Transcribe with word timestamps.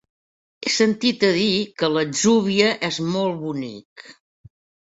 He 0.63 0.71
sentit 0.75 1.25
a 1.27 1.29
dir 1.35 1.59
que 1.81 1.89
l'Atzúbia 1.97 2.73
és 2.91 3.01
molt 3.13 3.39
bonic. 3.47 4.09